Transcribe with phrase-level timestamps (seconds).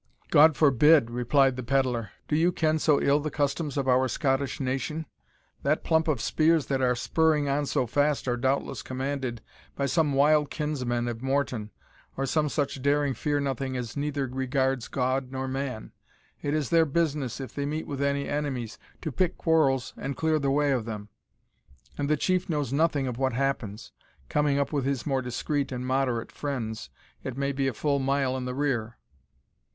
[0.31, 4.59] "God forbid!" replied the pedlar; "do you ken so ill the customs of our Scottish
[4.59, 5.05] nation?
[5.61, 9.43] That plump of spears that are spurring on so fast are doubtless commanded
[9.75, 11.69] by some wild kinsman of Morton,
[12.17, 15.91] or some such daring fear nothing as neither regards God nor man.
[16.41, 20.39] It is their business, if they meet with any enemies, to pick quarrels and clear
[20.39, 21.09] the way of them;
[21.95, 23.91] and the chief knows nothing of what happens,
[24.29, 26.89] coming up with his more discreet and moderate friends,
[27.23, 28.97] it may be a full mile in the rear.